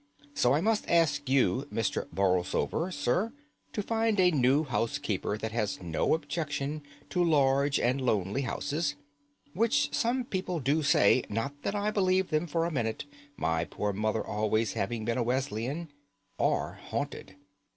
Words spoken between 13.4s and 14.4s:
poor mother